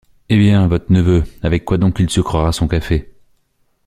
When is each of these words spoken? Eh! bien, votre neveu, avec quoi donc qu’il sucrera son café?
Eh! 0.29 0.35
bien, 0.39 0.67
votre 0.67 0.91
neveu, 0.91 1.23
avec 1.43 1.63
quoi 1.63 1.77
donc 1.77 1.97
qu’il 1.97 2.09
sucrera 2.09 2.51
son 2.53 2.67
café? 2.67 3.11